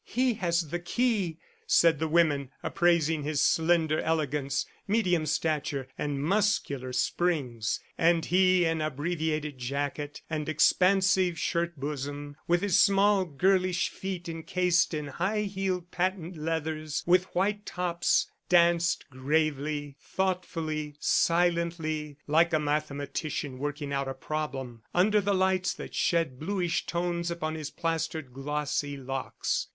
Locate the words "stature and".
5.27-6.23